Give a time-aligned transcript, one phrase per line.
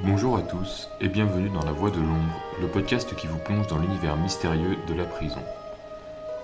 [0.00, 3.68] Bonjour à tous et bienvenue dans La Voix de l'ombre, le podcast qui vous plonge
[3.68, 5.42] dans l'univers mystérieux de la prison.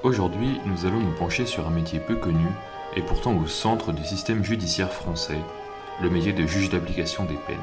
[0.04, 2.46] Aujourd'hui, nous allons nous pencher sur un métier peu connu
[2.94, 5.38] et pourtant au centre du système judiciaire français,
[6.00, 7.56] le métier de juge d'application des peines.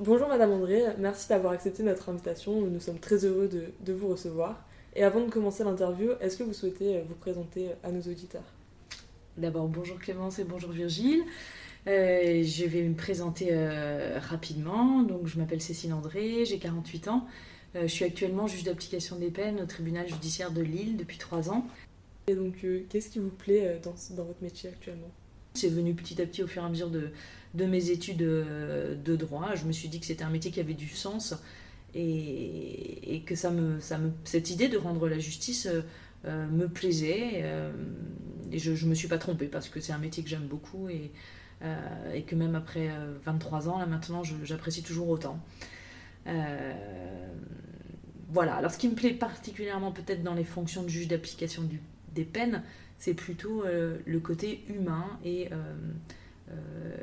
[0.00, 4.08] Bonjour Madame André, merci d'avoir accepté notre invitation, nous sommes très heureux de, de vous
[4.08, 4.64] recevoir.
[4.96, 8.57] Et avant de commencer l'interview, est-ce que vous souhaitez vous présenter à nos auditeurs?
[9.38, 11.22] D'abord, bonjour Clémence et bonjour Virgile.
[11.86, 15.04] Euh, je vais me présenter euh, rapidement.
[15.04, 17.24] Donc, je m'appelle Cécile André, j'ai 48 ans.
[17.76, 21.50] Euh, je suis actuellement juge d'application des peines au tribunal judiciaire de Lille depuis 3
[21.50, 21.64] ans.
[22.26, 25.10] Et donc, qu'est-ce qui vous plaît dans, dans votre métier actuellement?
[25.54, 27.10] C'est venu petit à petit au fur et à mesure de,
[27.54, 29.54] de mes études de droit.
[29.54, 31.36] Je me suis dit que c'était un métier qui avait du sens
[31.94, 35.68] et, et que ça me, ça me, cette idée de rendre la justice
[36.24, 37.44] me plaisait
[38.52, 40.88] et je ne me suis pas trompée parce que c'est un métier que j'aime beaucoup
[40.88, 41.10] et,
[41.62, 42.90] euh, que même après
[43.24, 45.40] 23 euh, ans, là maintenant, j'apprécie toujours autant.
[46.26, 46.72] Euh,
[48.30, 51.68] voilà, alors ce qui me plaît particulièrement peut-être dans les fonctions de juge d'application
[52.14, 52.62] des peines,
[52.98, 55.48] c'est plutôt le côté humain et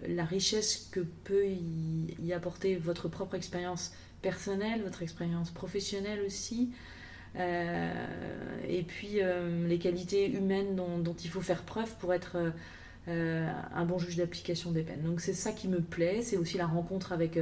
[0.07, 6.94] la richesse que peut y, apporter votre propre expérience personnelle, votre expérience professionnelle aussi, euh,
[7.37, 12.37] et puis euh, les qualités humaines dont, il faut faire preuve pour être
[13.07, 15.03] euh, un bon juge d'application des peines.
[15.03, 17.39] Donc c'est ça qui me plaît, c'est aussi la rencontre avec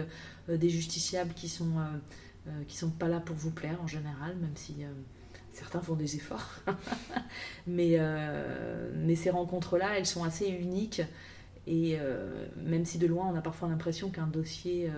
[0.47, 1.73] des justiciables qui sont
[2.67, 4.75] qui sont pas là pour vous plaire en général, même si
[5.53, 6.59] certains font des efforts.
[7.67, 7.97] mais,
[8.95, 11.01] mais ces rencontres-là, elles sont assez uniques.
[11.67, 11.97] Et
[12.57, 14.91] même si de loin, on a parfois l'impression qu'un dossier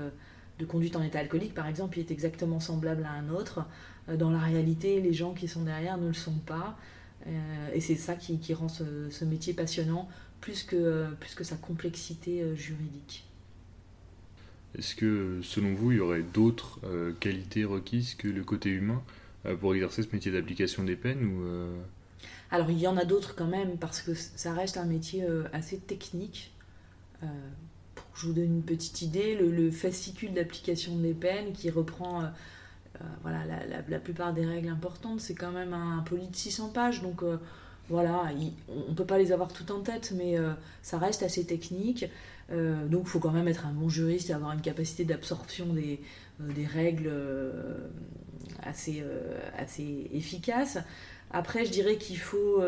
[0.60, 3.62] de conduite en état alcoolique, par exemple, est exactement semblable à un autre, euh,
[4.08, 6.78] dans la réalité, les gens qui sont derrière ne le sont pas.
[7.28, 10.08] Euh, et c'est ça qui, rend ce, métier passionnant,
[10.42, 13.26] plus que, plus que sa complexité euh, juridique.
[14.78, 16.82] Est-ce que, selon vous, il y aurait d'autres
[17.22, 19.02] qualités requises que le côté humain
[19.62, 21.46] pour exercer ce métier d'application des peines ou,
[22.52, 25.78] Alors, il y en a d'autres quand même, parce que ça reste un métier assez
[25.78, 26.52] technique.
[27.22, 31.70] pour que je vous donne une petite idée, le, le fascicule d'application des peines qui
[31.70, 32.28] reprend euh,
[33.22, 33.40] voilà,
[33.88, 37.38] la, plupart des règles importantes, c'est quand même un, poly de 600 pages, donc euh,
[37.90, 38.30] voilà,
[38.70, 42.06] on ne peut pas les avoir toutes en tête, mais euh, ça reste assez technique.
[42.50, 46.00] donc il faut quand même être un bon juriste et avoir une capacité d'absorption des,
[46.66, 47.12] règles
[48.64, 49.04] assez,
[49.58, 50.78] assez efficaces.
[51.32, 52.62] Après, je dirais qu'il faut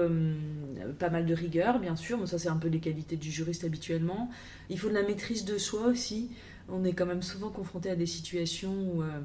[0.99, 3.63] pas mal de rigueur, bien sûr, mais ça c'est un peu les qualités du juriste
[3.63, 4.29] habituellement.
[4.69, 6.29] Il faut de la maîtrise de soi aussi.
[6.69, 9.19] On est quand même souvent confronté à des situations où euh,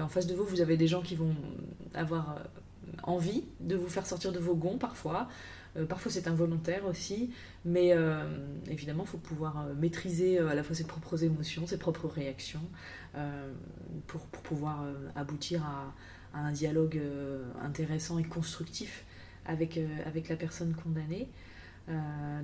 [0.00, 1.34] en face de vous, vous avez des gens qui vont
[1.94, 2.40] avoir euh,
[3.02, 5.28] envie de vous faire sortir de vos gonds parfois.
[5.76, 7.30] Euh, parfois c'est involontaire aussi,
[7.64, 7.94] mais
[8.68, 12.62] évidemment il faut pouvoir maîtriser à la fois ses propres émotions, ses propres réactions,
[14.06, 14.84] pour, pouvoir
[15.16, 15.94] aboutir à,
[16.36, 17.00] un dialogue
[17.62, 19.04] intéressant et constructif
[19.46, 21.28] avec, avec la personne condamnée.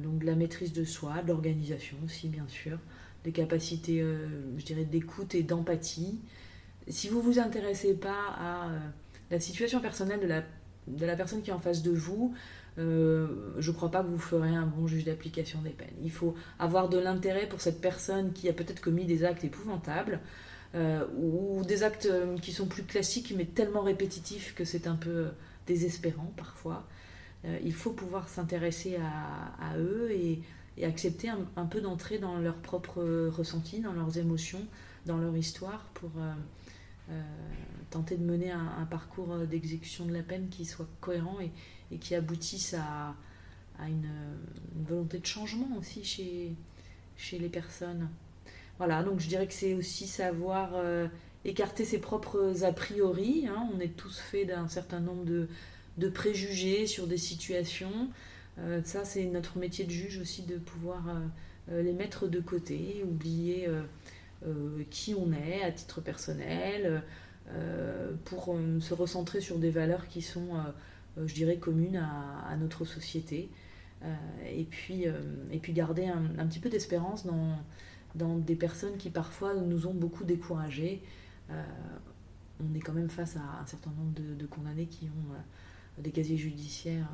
[0.02, 2.78] donc la maîtrise de soi, l'organisation aussi bien sûr,
[3.24, 4.04] des capacités,
[4.58, 6.18] je dirais, d'écoute et d'empathie,
[6.90, 8.78] si vous vous intéressez pas à euh,
[9.30, 10.42] la situation personnelle de la,
[10.86, 12.34] de la personne qui est en face de vous,
[12.78, 13.26] euh,
[13.58, 15.88] je ne crois pas que vous ferez un bon juge d'application des peines.
[16.02, 20.20] Il faut avoir de l'intérêt pour cette personne qui a peut-être commis des actes épouvantables
[20.74, 22.08] euh, ou des actes
[22.42, 25.26] qui sont plus classiques mais tellement répétitifs que c'est un peu
[25.66, 26.86] désespérant parfois.
[27.64, 30.42] il faut pouvoir s'intéresser à, eux et,
[30.82, 34.66] accepter un, peu d'entrer dans leurs propres ressentis, dans leurs émotions,
[35.04, 36.10] dans leur histoire pour
[37.90, 42.74] tenter de mener un, parcours d'exécution de la peine qui soit cohérent et, qui aboutisse
[42.74, 43.14] à,
[43.88, 44.10] une,
[44.86, 48.08] volonté de changement aussi chez, les personnes.
[48.78, 51.06] Voilà, donc je dirais que c'est aussi savoir euh,
[51.44, 53.46] écarter ses propres a priori.
[53.46, 53.68] Hein.
[53.74, 58.08] On est tous faits d'un certain nombre de, préjugés sur des situations.
[58.58, 61.02] Euh, ça, c'est notre métier de juge aussi de pouvoir
[61.70, 63.82] les mettre de côté, oublier euh,
[64.90, 67.02] qui on est à titre personnel,
[67.54, 70.50] euh, pour euh, se recentrer sur des valeurs qui sont,
[71.16, 73.50] je dirais, communes à, notre société.
[74.46, 75.04] et, puis,
[75.50, 77.58] et puis garder un, petit peu d'espérance dans,
[78.14, 81.02] dans des personnes qui parfois nous ont beaucoup découragés.
[81.50, 86.38] on est quand même face à un certain nombre de, condamnés qui ont des casiers
[86.38, 87.08] judiciaires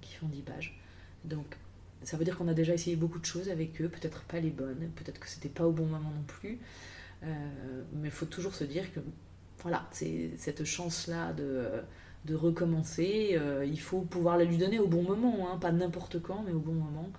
[0.00, 0.80] qui font 10 pages.
[1.24, 1.56] Donc
[2.04, 4.50] ça veut dire qu'on a déjà essayé beaucoup de choses avec eux, peut-être pas les
[4.50, 6.58] bonnes, peut-être que c'était pas au bon moment non plus.
[7.22, 7.26] Euh,
[7.94, 9.00] mais il faut toujours se dire que
[9.62, 13.30] voilà, c'est cette chance-là de, recommencer.
[13.32, 16.52] Euh, il faut pouvoir la lui donner au bon moment, hein, pas n'importe quand, mais
[16.52, 17.10] au bon moment.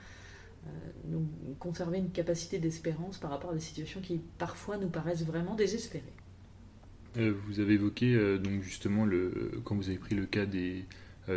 [0.68, 0.70] Euh,
[1.06, 1.24] donc,
[1.58, 6.14] conserver une capacité d'espérance par rapport à des situations qui parfois nous paraissent vraiment désespérées.
[7.16, 10.86] vous avez évoqué donc justement le, quand vous avez pris le cas des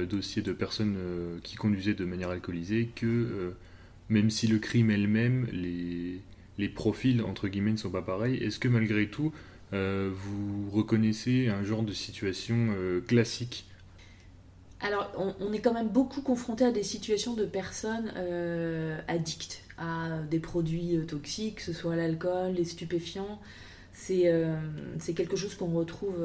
[0.09, 0.97] dossiers de personnes
[1.43, 3.55] qui conduisaient de manière alcoolisée que
[4.09, 6.21] même si le crime elle-même, les,
[6.59, 9.33] les profils entre guillemets ne sont pas pareils, est-ce que malgré tout
[9.73, 12.75] vous reconnaissez un genre de situation
[13.07, 13.67] classique?
[14.83, 20.19] Alors, on, est quand même beaucoup confronté à des situations de personnes euh, addictes à
[20.29, 23.41] des produits euh, toxiques, que ce soit l'alcool, les stupéfiants.
[23.93, 24.57] C'est euh,
[25.15, 26.17] quelque chose qu'on retrouve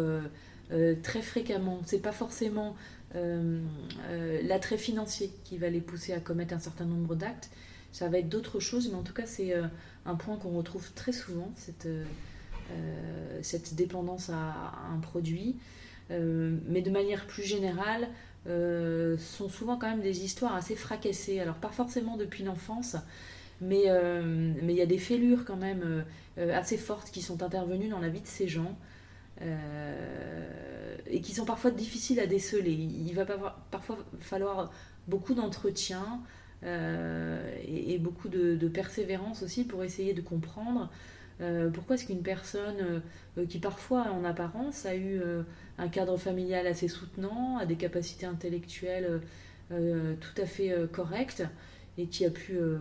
[1.04, 1.82] très fréquemment.
[1.86, 2.76] C'est pas forcément
[4.44, 7.50] l'attrait financier qui va les pousser à commettre un certain nombre d'actes.
[7.92, 9.54] Ça va être d'autres choses, mais en tout cas, c'est
[10.06, 11.88] un point qu'on retrouve très souvent, cette,
[13.42, 15.56] cette dépendance à un produit.
[16.10, 18.08] mais de manière plus générale,
[18.50, 21.40] euh, sont souvent quand même des histoires assez fracassées.
[21.40, 22.96] Alors pas forcément depuis l'enfance,
[23.60, 26.06] mais euh, il y a des fêlures quand même
[26.38, 28.78] euh, assez fortes qui sont intervenues dans la vie de ces gens.
[29.42, 32.72] Et qui sont parfois difficiles à déceler.
[32.72, 33.26] Il va
[33.72, 34.72] parfois falloir
[35.08, 36.22] beaucoup d'entretien
[36.64, 40.90] et, beaucoup de, persévérance aussi pour essayer de comprendre
[41.74, 43.02] pourquoi est-ce qu'une personne
[43.48, 45.22] qui parfois en apparence a eu
[45.78, 49.22] un cadre familial assez soutenant, a des capacités intellectuelles
[49.72, 51.44] euh, tout à fait euh, correctes
[51.98, 52.78] et qui a pu euh,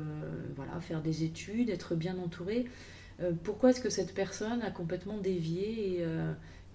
[0.55, 2.17] voilà, faire des études, être bien
[3.19, 3.35] entouré.
[3.43, 6.05] pourquoi est-ce que cette personne a complètement dévié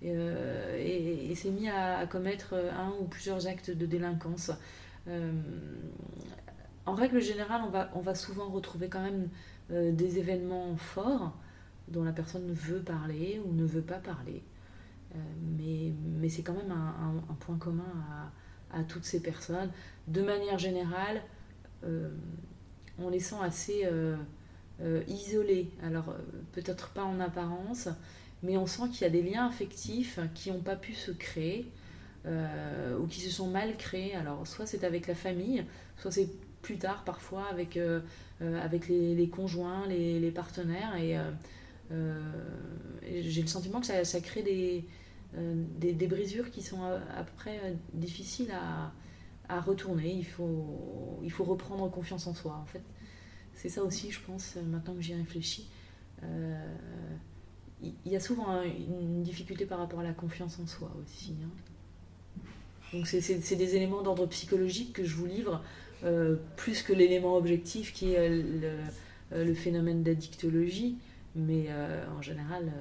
[0.01, 4.51] et, s'est mis à, commettre un ou plusieurs actes de délinquance
[6.85, 7.61] En règle générale,
[7.93, 9.29] on va, souvent retrouver quand même
[9.69, 11.38] des événements forts
[11.91, 14.43] dont la personne veut parler ou ne veut pas parler.
[15.15, 15.19] Euh,
[15.59, 17.83] mais, c'est quand même un, point commun
[18.71, 19.71] à, toutes ces personnes.
[20.07, 21.21] De manière générale,
[21.83, 22.09] euh,
[22.97, 24.15] on les sent assez euh,
[25.07, 25.69] isolés.
[25.83, 26.16] Alors,
[26.54, 27.89] peut-être pas en apparence,
[28.44, 31.72] mais on sent qu'il y a des liens affectifs qui n'ont pas pu se créer
[32.25, 34.16] ou qui se sont mal créés.
[34.16, 35.63] Alors, soit c'est avec la famille,
[35.98, 36.30] soit c'est
[36.62, 37.80] plus tard parfois avec,
[38.39, 40.95] avec les, conjoints, les, partenaires.
[40.95, 41.18] Et,
[43.22, 44.86] j'ai le sentiment que ça, crée des,
[45.38, 46.80] euh, des, brisures qui sont
[47.16, 48.92] après euh, difficiles à,
[49.48, 50.12] à, retourner.
[50.12, 52.60] Il faut, il faut reprendre confiance en soi.
[52.62, 52.81] En fait,
[53.56, 55.68] c'est ça aussi, je pense, maintenant que j'y réfléchis.
[56.24, 56.75] Euh,
[57.81, 61.33] il y a souvent une difficulté par rapport à la confiance en soi aussi.
[61.44, 62.44] Hein.
[62.94, 65.63] Donc c'est des éléments d'ordre psychologique que je vous livre,
[66.57, 68.30] plus que l'élément objectif qui est
[69.31, 70.98] le, phénomène d'addictologie.
[71.36, 71.69] Mais
[72.15, 72.71] en général,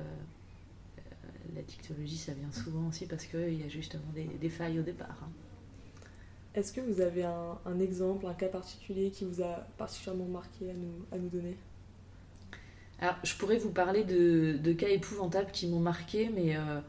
[1.54, 5.18] la dictologie, ça vient souvent aussi parce qu'il y a justement des, failles au départ.
[5.22, 5.30] Hein.
[6.54, 10.74] Est-ce que vous avez un, exemple, un cas particulier qui vous a particulièrement marqué à
[10.74, 11.56] nous, à nous donner?
[12.98, 16.80] Alors, je pourrais vous parler de, cas épouvantables qui m'ont marqué, mais euh,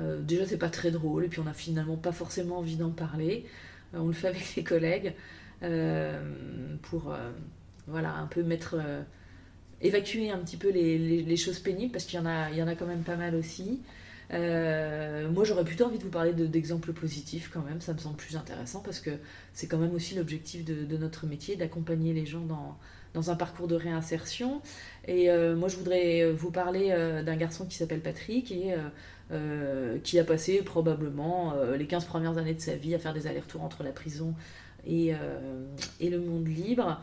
[0.00, 2.90] euh, déjà, c'est pas très drôle, et puis on n'a finalement pas forcément envie d'en
[2.90, 3.46] parler.
[3.94, 5.14] Euh, on le fait avec les collègues
[6.82, 7.16] pour
[7.86, 8.76] voilà, un peu mettre
[9.80, 13.02] évacuer un petit peu les, choses pénibles parce qu'il y, y en a quand même
[13.02, 13.80] pas mal aussi.
[14.32, 18.16] Euh, moi, j'aurais plutôt envie de vous parler d'exemples positifs quand même, ça me semble
[18.16, 19.10] plus intéressant parce que
[19.52, 22.76] c'est quand même aussi l'objectif de, notre métier, d'accompagner les gens dans,
[23.14, 24.60] dans, un parcours de réinsertion.
[25.06, 28.74] Et euh, moi, je voudrais vous parler euh, d'un garçon qui s'appelle Patrick et
[30.04, 33.64] qui a passé probablement les 15 premières années de sa vie à faire des allers-retours
[33.64, 34.34] entre la prison
[34.86, 35.12] et,
[35.98, 37.00] et le monde libre.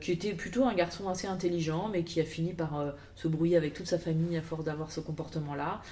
[0.00, 3.74] Qui était plutôt un garçon assez intelligent, mais qui a fini par se brouiller avec
[3.74, 5.82] toute sa famille à force d'avoir ce comportement-là,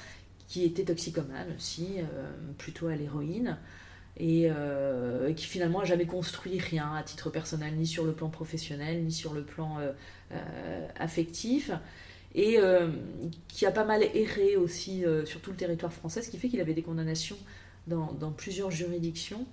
[0.49, 3.59] qui était toxicomane aussi, euh, plutôt à l'héroïne,
[4.19, 8.31] et euh, qui finalement a jamais construit rien à titre personnel, ni sur le plan
[8.31, 11.71] professionnel, ni sur le plan euh, affectif,
[12.35, 12.59] et
[13.49, 16.61] qui a pas mal erré aussi sur tout le territoire français, ce qui fait qu'il
[16.61, 17.38] avait des condamnations
[17.87, 19.47] dans plusieurs juridictions.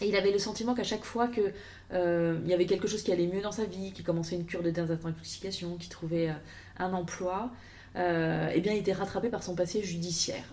[0.00, 1.52] Et il avait le sentiment qu'à chaque fois qu'il
[1.92, 4.62] il y avait quelque chose qui allait mieux dans sa vie, qu'il commençait une cure
[4.62, 6.34] de désintoxication, qu'il trouvait
[6.78, 7.50] un emploi,
[7.96, 10.44] euh, eh bien, il était rattrapé par son passé judiciaire.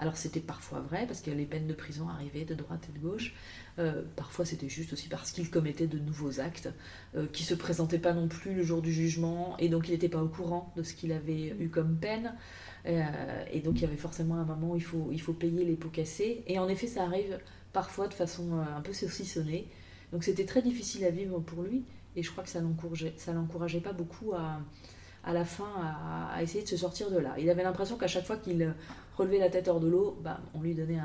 [0.00, 3.02] Alors c'était parfois vrai parce que les peines de prison arrivaient de droite et de
[3.02, 3.34] gauche.
[3.80, 6.68] Euh, parfois c'était juste aussi parce qu'il commettait de nouveaux actes
[7.16, 10.08] euh, qui se présentaient pas non plus le jour du jugement et donc il n'était
[10.08, 12.32] pas au courant de ce qu'il avait eu comme peine.
[12.84, 16.44] et donc il y avait forcément un moment où il faut payer les pots cassés.
[16.46, 17.40] Et en effet ça arrive
[17.72, 19.68] parfois de façon un peu saucissonnée.
[20.12, 21.84] Donc c'était très difficile à vivre pour lui
[22.16, 24.60] et je crois que ça l'encourageait pas beaucoup à,
[25.24, 25.70] à la fin
[26.32, 27.34] à, essayer de se sortir de là.
[27.38, 28.74] Il avait l'impression qu'à chaque fois qu'il
[29.16, 31.00] relevait la tête hors de l'eau, bah, on lui donnait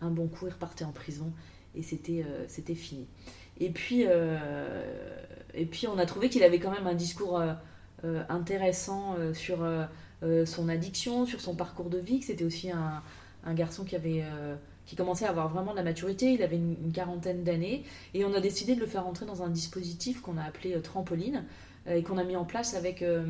[0.00, 1.32] un, bon coup, il repartait en prison
[1.74, 3.06] et c'était euh, fini.
[3.60, 4.04] Et puis,
[5.54, 7.42] et puis on a trouvé qu'il avait quand même un discours
[8.28, 9.64] intéressant sur
[10.46, 13.02] son addiction, sur son parcours de vie, que c'était aussi un,
[13.54, 14.24] garçon qui avait
[14.86, 17.84] qui commençait à avoir vraiment de la maturité, il avait une, quarantaine d'années,
[18.14, 21.44] et on a décidé de le faire entrer dans un dispositif qu'on a appelé Trampoline,
[21.88, 23.24] euh, et qu'on a mis en place avec euh,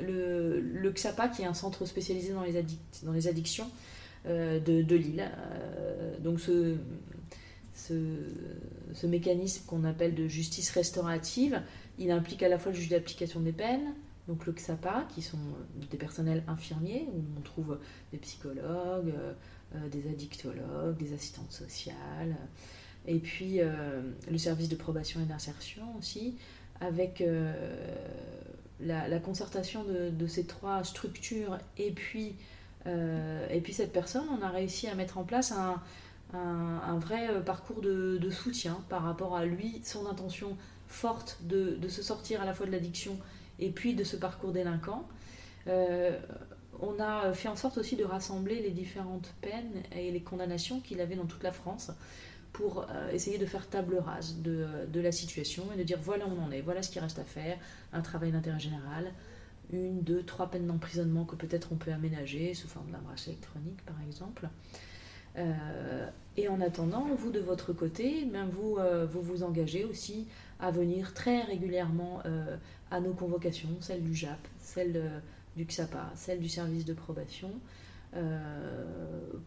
[0.00, 2.56] le, XAPA, qui est un centre spécialisé dans les,
[3.28, 3.70] addictions
[4.26, 5.30] euh, de, Lille.
[6.20, 6.76] donc ce,
[7.74, 11.60] ce mécanisme qu'on appelle de justice restaurative,
[11.98, 13.94] il implique à la fois le juge d'application des peines,
[14.28, 15.38] donc le XAPA, qui sont
[15.90, 17.78] des personnels infirmiers, où on trouve
[18.12, 19.12] des psychologues,
[19.90, 22.36] des addictologues, des assistantes sociales,
[23.06, 23.60] et puis
[24.30, 26.36] le service de probation et d'insertion aussi,
[26.82, 27.52] avec euh,
[28.80, 32.34] la, concertation de, ces trois structures et puis,
[32.86, 35.80] euh, et puis cette personne, on a réussi à mettre en place un,
[36.98, 40.56] vrai euh, parcours de, soutien par rapport à lui, son intention
[40.88, 43.16] forte de, se sortir à la fois de l'addiction
[43.58, 45.06] et puis de ce parcours délinquant.
[46.82, 51.00] On a fait en sorte aussi de rassembler les différentes peines et les condamnations qu'il
[51.00, 51.92] avait dans toute la France
[52.52, 56.30] pour euh, essayer de faire table rase de, la situation et de dire voilà où
[56.38, 57.56] on en est, voilà ce qui reste à faire,
[57.92, 59.12] un travail d'intérêt général,
[59.72, 63.82] une, deux, trois peines d'emprisonnement que peut-être on peut aménager sous forme d'un bracelet électronique
[63.86, 64.48] par exemple.
[65.38, 70.26] Euh, et en attendant, vous de votre côté, ben vous, euh, vous vous engagez aussi
[70.60, 72.22] à venir très régulièrement
[72.90, 75.22] à nos convocations, celle du JAP, celle
[75.56, 77.50] du XAPA, celle du service de probation,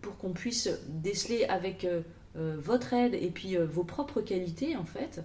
[0.01, 1.85] pour qu'on puisse déceler avec
[2.37, 5.23] euh, votre aide et puis euh, vos propres qualités, en fait,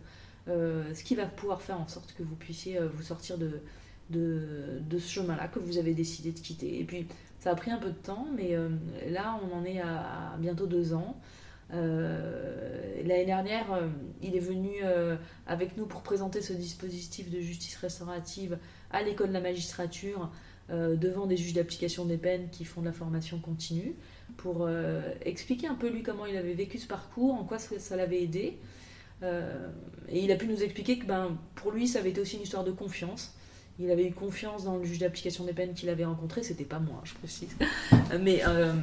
[0.49, 3.61] euh, ce qui va pouvoir faire en sorte que vous puissiez vous sortir de,
[4.13, 6.79] ce chemin-là que vous avez décidé de quitter.
[6.79, 7.09] Et puis,
[7.41, 8.57] ça a pris un peu de temps, mais
[9.09, 11.17] là, on en est à, bientôt deux ans.
[11.73, 13.67] L'année dernière,
[14.23, 14.71] il est venu
[15.47, 18.59] avec nous pour présenter ce dispositif de justice restaurative
[18.91, 20.31] à l'école de la magistrature
[20.71, 23.97] devant des juges d'application des peines qui font de la formation continue
[24.37, 27.97] pour euh, expliquer un peu lui comment il avait vécu ce parcours, en quoi ça,
[27.97, 28.59] l'avait aidé.
[29.23, 29.69] Euh,
[30.09, 32.43] et il a pu nous expliquer que ben, pour lui, ça avait été aussi une
[32.43, 33.35] histoire de confiance.
[33.79, 36.79] Il avait eu confiance dans le juge d'application des peines qu'il avait rencontré, c'était pas
[36.79, 37.55] moi, je précise.
[38.21, 38.43] Mais.
[38.47, 38.75] Euh,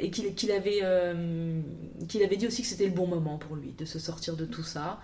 [0.00, 0.82] et qu'il avait,
[2.08, 4.44] qu'il avait dit aussi que c'était le bon moment pour lui de se sortir de
[4.44, 5.00] tout ça,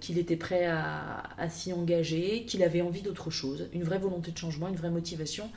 [0.00, 4.38] qu'il était prêt à, s'y engager, qu'il avait envie d'autre chose, une vraie volonté de
[4.38, 5.50] changement, une vraie motivation,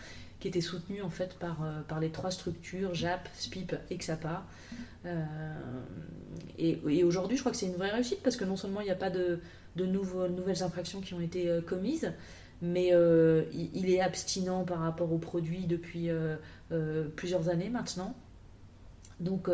[0.43, 4.43] qui était soutenu en fait par, euh, les trois structures, JAP, SPIP et XAPA.
[5.05, 5.23] Euh,
[6.59, 8.91] et, aujourd'hui, je crois que c'est une vraie réussite parce que non seulement il n'y
[8.91, 9.39] a pas de,
[9.77, 12.11] nouvelles infractions qui ont été euh, commises,
[12.61, 12.89] mais
[13.53, 16.09] il, est abstinent par rapport aux produits depuis
[17.15, 18.13] plusieurs années maintenant.
[19.21, 19.49] Donc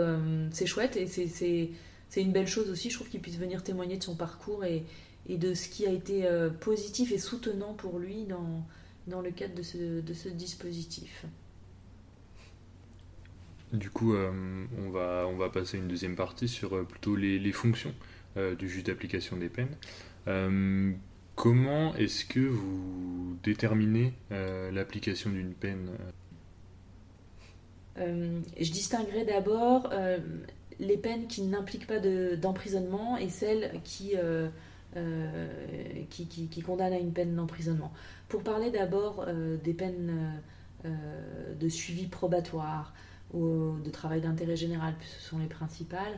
[0.51, 1.69] c'est chouette et c'est
[2.17, 4.83] une belle chose aussi, je trouve qu'il puisse venir témoigner de son parcours et,
[5.27, 6.27] et de ce qui a été
[6.59, 8.65] positif et soutenant pour lui dans,
[9.07, 11.25] dans le cadre de ce, de ce dispositif.
[13.71, 14.31] Du coup, euh,
[14.79, 17.93] on, va, on va passer une deuxième partie sur euh, plutôt les, les fonctions
[18.35, 19.75] euh, du juge d'application des peines.
[21.35, 24.13] comment est-ce que vous déterminez
[24.71, 25.91] l'application d'une peine?
[27.97, 29.89] Je distinguerai d'abord
[30.79, 34.15] les peines qui n'impliquent pas d'emprisonnement et celles qui
[34.97, 35.47] euh,
[36.09, 37.93] qui, qui, condamne à une peine d'emprisonnement.
[38.27, 40.41] Pour parler d'abord euh, des peines
[40.83, 42.95] euh, de suivi probatoire
[43.31, 46.17] ou de travail d'intérêt général, ce sont les principales,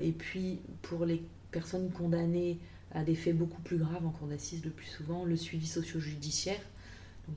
[0.00, 2.58] et puis pour les personnes condamnées
[2.92, 6.60] à des faits beaucoup plus graves en cour d'assises le plus souvent, le suivi socio-judiciaire,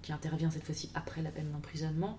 [0.02, 2.18] qui intervient cette fois-ci après la peine d'emprisonnement,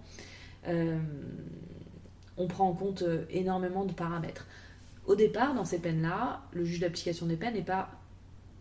[2.39, 4.47] on prend en compte énormément de paramètres.
[5.07, 7.91] Au départ, dans ces peines-là, le juge d'application des peines n'est pas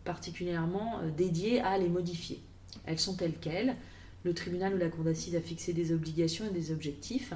[0.05, 2.39] particulièrement euh, dédié à les modifier.
[2.85, 3.75] Elles sont telles quelles.
[4.23, 7.33] Le tribunal ou la cour d'assises a fixé des obligations et des objectifs.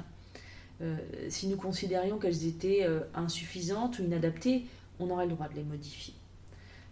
[0.80, 0.96] Euh,
[1.28, 4.64] si nous considérions qu'elles étaient euh, insuffisantes ou inadaptées,
[4.98, 6.14] on aurait le droit de les modifier.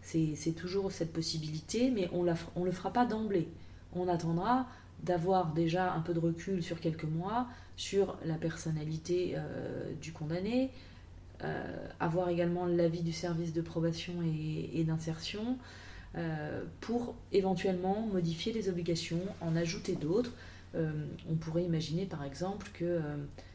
[0.02, 3.46] C'est toujours cette possibilité, mais on ne le fera pas d'emblée.
[3.94, 4.66] On attendra
[5.02, 7.46] d'avoir déjà un peu de recul sur quelques mois
[7.78, 9.36] sur la personnalité
[10.02, 10.70] du condamné,
[11.44, 14.14] euh, avoir également l'avis du service de probation
[14.74, 15.56] et, d'insertion
[16.16, 20.32] euh, pour éventuellement modifier les obligations, en ajouter d'autres.
[20.74, 20.90] Euh,
[21.30, 23.00] on pourrait imaginer par exemple que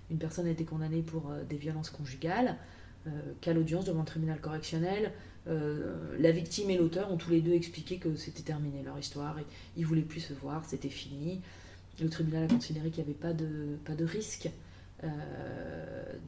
[0.10, 2.56] une personne a été condamnée pour des violences conjugales,
[3.42, 5.12] qu'à l'audience devant le tribunal correctionnel,
[5.46, 9.46] la victime et l'auteur ont tous les deux expliqué que c'était terminé leur histoire et
[9.76, 11.42] ils voulaient plus se voir, c'était fini.
[12.02, 14.50] Le tribunal a considéré qu'il n'y avait pas de, risque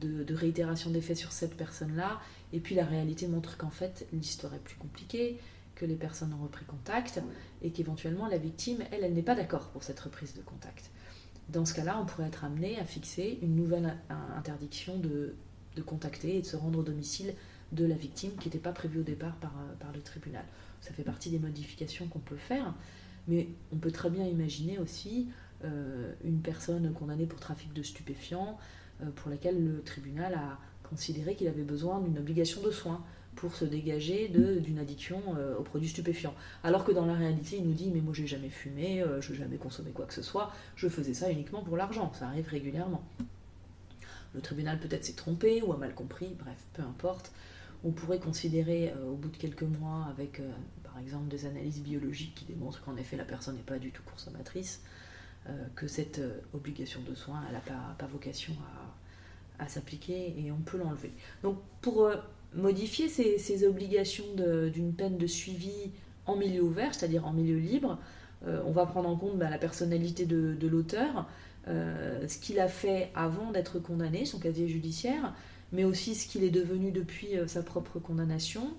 [0.00, 2.20] de, réitération des faits sur cette personne-là.
[2.52, 5.38] Et puis la réalité montre qu'en fait, l'histoire est plus compliquée,
[5.74, 7.20] que les personnes ont repris contact
[7.62, 10.90] et qu'éventuellement la victime, elle, elle n'est pas d'accord pour cette reprise de contact.
[11.48, 13.96] Dans ce cas-là, on pourrait être amené à fixer une nouvelle
[14.36, 15.34] interdiction de,
[15.84, 17.34] contacter et de se rendre au domicile
[17.72, 20.44] de la victime qui n'était pas prévue au départ par, par le tribunal.
[20.80, 22.74] Ça fait partie des modifications qu'on peut faire,
[23.28, 25.45] mais on peut très bien imaginer aussi euh,
[26.24, 28.58] une personne condamnée pour trafic de stupéfiants
[29.02, 30.58] euh, pour laquelle le tribunal a
[30.88, 33.02] considéré qu'il avait besoin d'une obligation de soins
[33.34, 36.34] pour se dégager d'une addiction euh, aux produits stupéfiants.
[36.64, 39.38] Alors que dans la réalité, il nous dit Mais moi, j'ai jamais fumé, je n'ai
[39.38, 42.12] jamais consommé quoi que ce soit, je faisais ça uniquement pour l'argent.
[42.14, 43.04] Ça arrive régulièrement.
[44.34, 47.32] Le tribunal peut-être s'est trompé ou a mal compris, bref, peu importe.
[47.84, 50.40] On pourrait considérer au bout de quelques mois, avec
[50.82, 54.02] par exemple des analyses biologiques qui démontrent qu'en effet la personne n'est pas du tout
[54.10, 55.05] consommatrice, euh,
[55.74, 58.52] que cette euh, obligation de soins, n'a pas, vocation
[59.58, 61.12] à, s'appliquer et on peut l'enlever.
[61.42, 62.16] Donc pour euh,
[62.54, 64.24] modifier ces, obligations
[64.72, 65.90] d'une peine de suivi
[66.26, 67.98] en milieu ouvert, c'est-à-dire en milieu libre,
[68.44, 71.28] on va prendre en compte bah, la personnalité de, l'auteur,
[71.66, 75.34] ce qu'il a fait avant d'être condamné, son casier judiciaire,
[75.72, 78.72] mais aussi ce qu'il est devenu depuis sa propre condamnation.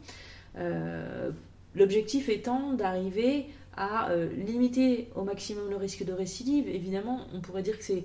[1.75, 3.47] L'objectif étant d'arriver
[3.77, 6.67] à euh, limiter au maximum le risque de récidive.
[6.67, 8.03] Évidemment, on pourrait dire que c'est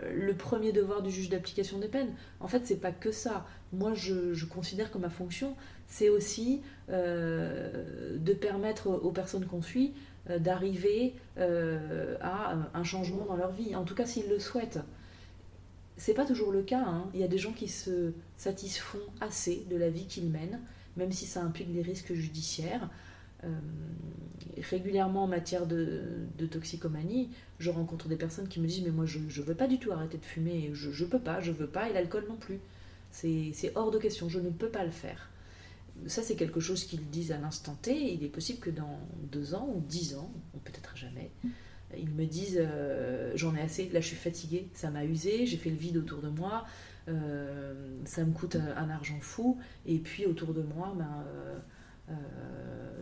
[0.00, 2.14] euh, le premier devoir du juge d'application des peines.
[2.40, 3.44] En fait, c'est pas que ça.
[3.72, 5.54] Moi, je, considère que ma fonction,
[5.88, 9.92] c'est aussi euh, de permettre aux personnes qu'on suit
[10.40, 13.74] d'arriver à un changement dans leur vie.
[13.74, 14.80] En tout cas, s'ils le souhaitent.
[15.96, 16.84] C'est pas toujours le cas.
[16.86, 17.08] Hein.
[17.14, 20.60] Il y a des gens qui se satisfont assez de la vie qu'ils mènent,
[20.98, 22.90] même si ça implique des risques judiciaires.
[23.44, 23.48] Euh,
[24.70, 26.02] régulièrement en matière de,
[26.50, 29.78] toxicomanie, je rencontre des personnes qui me disent mais moi je ne veux pas du
[29.78, 32.58] tout arrêter de fumer, je ne peux pas, je veux pas, et l'alcool non plus.
[33.10, 35.30] C'est hors de question, je ne peux pas le faire.
[36.06, 38.98] Ça c'est quelque chose qu'ils disent à l'instant T, il est possible que dans
[39.30, 41.30] deux ans ou dix ans, ou peut-être jamais,
[41.96, 45.56] ils me disent euh, j'en ai assez, là je suis fatiguée, ça m'a usé, j'ai
[45.56, 46.66] fait le vide autour de moi,
[47.08, 51.24] euh, ça me coûte un argent fou, et puis autour de moi, ben,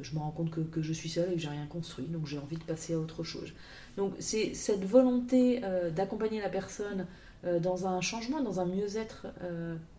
[0.03, 2.39] je me rends compte que, je suis seule et que j'ai rien construit, donc j'ai
[2.39, 3.53] envie de passer à autre chose.
[3.97, 7.07] Donc c'est cette volonté euh, d'accompagner la personne
[7.45, 9.27] euh, dans un changement, dans un mieux-être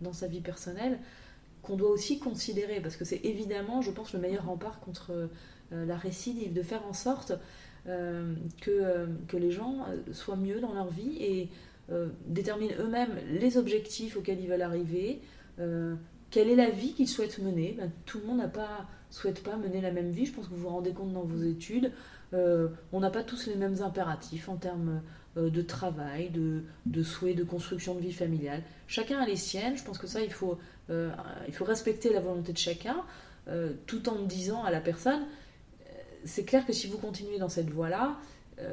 [0.02, 1.00] dans sa vie personnelle,
[1.62, 5.30] qu'on doit aussi considérer, parce que c'est évidemment, je pense, le meilleur rempart contre
[5.72, 7.34] la récidive, de faire en sorte
[7.86, 11.50] que, que les gens soient mieux dans leur vie et
[12.28, 15.20] déterminent eux-mêmes les objectifs auxquels ils veulent arriver,
[15.58, 17.76] quelle est la vie qu'ils souhaitent mener.
[17.78, 20.26] Ben, tout le monde n'a pas souhaite pas mener la même vie.
[20.26, 21.92] Je pense que vous vous rendez compte dans vos études.
[22.34, 25.02] Euh, on n'a pas tous les mêmes impératifs en termes
[25.38, 28.64] euh, de travail, de, de souhait, de construction de vie familiale.
[28.88, 29.78] Chacun a les siennes.
[29.78, 30.58] Je pense que ça, il faut,
[30.90, 31.12] euh,
[31.48, 32.98] il faut respecter la volonté de chacun,
[33.86, 35.22] tout en disant à la personne,
[36.26, 38.18] c'est clair que si vous continuez dans cette voie-là,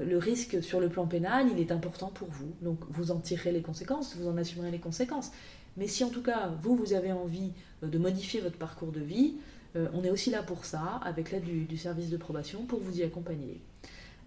[0.04, 2.52] le risque sur le plan pénal, il est important pour vous.
[2.60, 5.30] Donc vous en tirerez les conséquences, vous en assumerez les conséquences.
[5.76, 9.36] Mais si en tout cas, vous, vous avez envie de modifier votre parcours de vie,
[9.76, 13.00] euh, on est aussi là pour ça, avec l'aide du, service de probation, pour vous
[13.00, 13.60] y accompagner.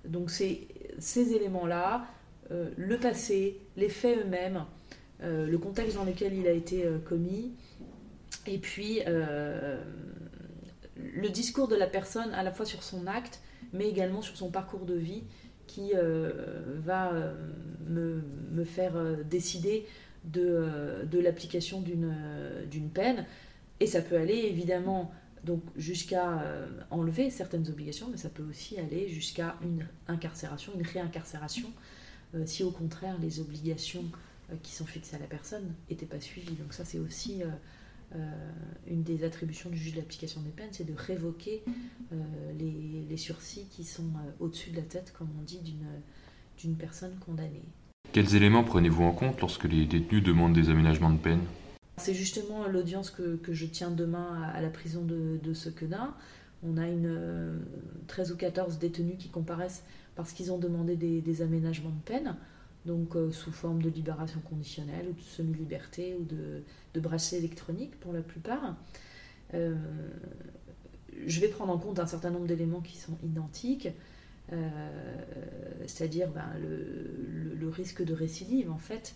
[0.05, 0.67] Donc c'est
[0.99, 2.05] ces éléments-là,
[2.51, 4.65] euh, le passé, les faits eux-mêmes,
[5.23, 7.53] euh, le contexte dans lequel il a été commis,
[8.45, 9.01] et puis
[10.95, 13.41] le discours de la personne à la fois sur son acte,
[13.73, 15.23] mais également sur son parcours de vie,
[15.65, 15.91] qui
[16.85, 17.11] va
[17.87, 18.21] me,
[18.63, 18.93] faire
[19.25, 19.85] décider
[20.23, 23.25] de, de l'application d'une peine.
[23.79, 25.11] Et ça peut aller évidemment
[25.47, 30.85] donc jusqu'à euh, enlever certaines obligations, mais ça peut aussi aller jusqu'à une incarcération, une
[30.85, 31.69] réincarcération,
[32.35, 34.03] euh, si au contraire les obligations
[34.51, 36.55] euh, qui sont fixées à la personne n'étaient pas suivies.
[36.55, 37.41] Donc ça c'est aussi
[38.87, 41.61] une des attributions du juge d'application des peines, c'est de révoquer
[42.57, 45.59] les, sursis qui sont au-dessus de la tête, comme on dit,
[46.57, 47.65] d'une personne condamnée.
[48.13, 51.41] Quels éléments prenez-vous en compte lorsque les détenus demandent des aménagements de peine?
[51.97, 55.53] C'est justement l'audience que, je tiens demain à, la prison de, de.
[56.63, 57.59] On a une
[58.07, 59.83] 13 euh, ou 14 détenus qui comparaissent
[60.15, 62.35] parce qu'ils ont demandé des, aménagements de peine,
[62.85, 67.99] donc euh, sous forme de libération conditionnelle ou de semi-liberté ou de, de bracelet électronique
[67.99, 68.75] pour la plupart.
[69.53, 69.75] Euh,
[71.25, 73.89] je vais prendre en compte un certain nombre d'éléments qui sont identiques,
[75.85, 79.13] c'est-à-dire ben, le, risque de récidive en fait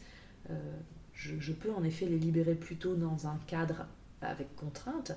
[1.21, 3.85] je, peux en effet les libérer plutôt dans un cadre
[4.21, 5.13] avec contrainte,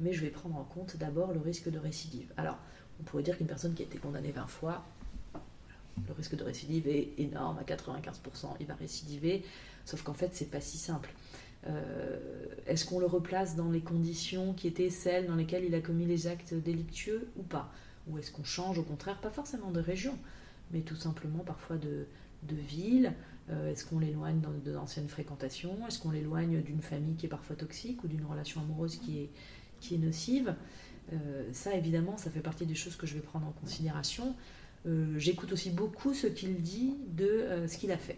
[0.00, 2.30] mais je vais prendre en compte d'abord le risque de récidive.
[2.36, 2.58] Alors,
[3.00, 4.84] on pourrait dire qu'une personne qui a été condamnée 20 fois,
[6.06, 9.44] le risque de récidive est énorme, à 95%, il va récidiver,
[9.84, 11.10] sauf qu'en fait, c'est pas si simple.
[11.66, 12.18] Euh,
[12.66, 16.06] est-ce qu'on le replace dans les conditions qui étaient celles dans lesquelles il a commis
[16.06, 17.72] les actes délictueux ou pas?
[18.06, 20.16] Ou est-ce qu'on change au contraire, pas forcément de région,
[20.70, 22.06] mais tout simplement parfois de,
[22.42, 23.12] de ville
[23.50, 28.04] euh, Est-ce qu'on l'éloigne d'anciennes fréquentations Est-ce qu'on l'éloigne d'une famille qui est parfois toxique
[28.04, 29.28] ou d'une relation amoureuse qui
[29.92, 30.54] est, nocive
[31.12, 34.34] euh, Ça, évidemment, ça fait partie des choses que je vais prendre en considération.
[35.16, 38.16] J'écoute aussi beaucoup ce qu'il dit de ce qu'il a fait.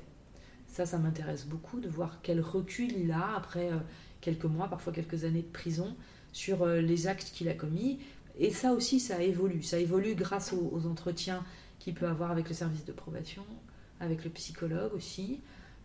[0.71, 3.79] Ça, ça m'intéresse beaucoup de voir quel recul il a après euh,
[4.21, 5.97] quelques mois, parfois quelques années de prison,
[6.33, 7.99] sur euh, les actes qu'il a commis.
[8.39, 9.65] Et ça aussi, ça évolue.
[9.65, 11.45] Ça évolue grâce aux, entretiens
[11.81, 13.45] qu'il peut avoir avec le service de probation,
[14.01, 15.41] avec le psychologue aussi.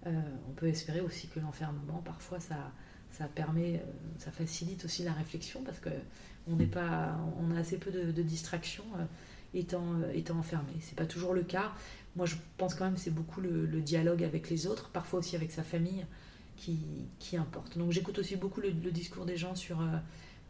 [0.08, 0.12] Euh,
[0.50, 2.72] on peut espérer aussi que l'enfermement, parfois, ça,
[3.12, 3.84] ça permet,
[4.18, 5.90] ça facilite aussi la réflexion parce que
[6.48, 8.86] on n'est pas, on a assez peu de, distractions
[9.56, 10.74] étant, étant enfermé.
[10.82, 11.74] C'est pas toujours le cas.
[12.16, 15.52] Moi, je pense quand même c'est beaucoup le, dialogue avec les autres, parfois aussi avec
[15.52, 16.06] sa famille,
[16.56, 16.78] qui,
[17.20, 17.78] qui importe.
[17.78, 19.98] Donc j'écoute aussi beaucoup le, discours des gens sur, euh,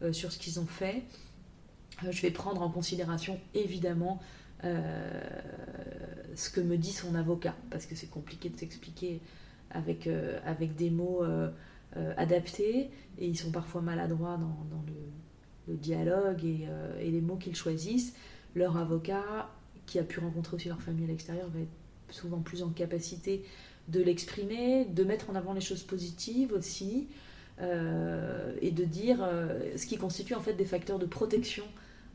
[0.02, 1.02] euh, sur ce qu'ils ont fait.
[2.04, 4.20] Euh, je vais prendre en considération, évidemment,
[4.62, 9.20] ce que me dit son avocat, parce que c'est compliqué de s'expliquer
[9.70, 10.08] avec,
[10.44, 11.24] avec des mots
[12.16, 14.82] adaptés, et ils sont parfois maladroits dans,
[15.68, 18.14] le, dialogue et, les mots qu'ils choisissent.
[18.54, 19.50] Leur avocat
[19.86, 21.68] qui a pu rencontrer aussi leur famille à l'extérieur va être
[22.10, 23.44] souvent plus en capacité
[23.88, 27.08] de l'exprimer, de mettre en avant les choses positives aussi,
[27.60, 31.64] euh, et de dire euh, ce qui constitue en fait des facteurs de protection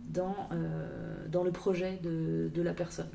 [0.09, 3.09] dans, euh, dans le projet de, la personne.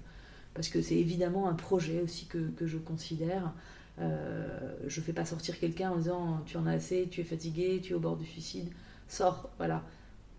[0.55, 3.53] Parce que c'est évidemment un projet aussi que, je considère.
[3.99, 7.81] je ne fais pas sortir quelqu'un en disant tu en as assez, tu es fatigué,
[7.83, 8.69] tu es au bord du suicide,
[9.09, 9.83] sors, voilà.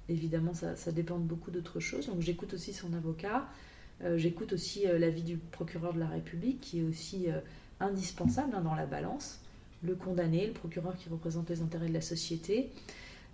[0.10, 2.08] Évidemment, ça, dépend de beaucoup d'autres choses.
[2.08, 3.48] Donc j'écoute aussi son avocat
[4.04, 7.40] euh, j'écoute aussi euh, l'avis du procureur de la République, qui est aussi euh,
[7.80, 9.40] indispensable hein, dans la balance.
[9.84, 12.72] Le condamné, le procureur qui représente les intérêts de la société,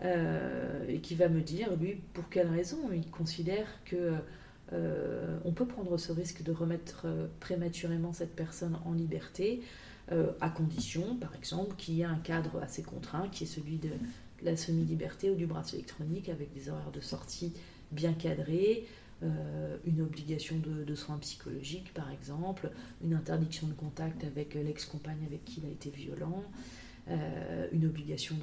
[0.02, 4.14] et qui va me dire, lui, pour quelle raison il considère que
[5.46, 7.06] on peut prendre ce risque de remettre
[7.40, 9.62] prématurément cette personne en liberté,
[10.10, 13.92] à condition, par exemple, qu'il y ait un cadre assez contraint, qui est celui de
[14.44, 17.54] la semi-liberté ou du bracelet électronique, avec des horaires de sortie
[17.92, 18.86] bien cadrés,
[19.24, 22.72] euh, une obligation de, soins psychologiques, par exemple,
[23.04, 26.44] une interdiction de contact avec l'ex-compagne avec qui il a été violent,
[27.10, 28.36] euh, une obligation